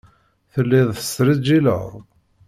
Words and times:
Telliḍ 0.53 0.87
tesrejdileḍ. 0.93 1.91